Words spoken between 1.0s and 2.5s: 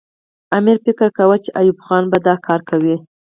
کاوه چې ایوب خان به دا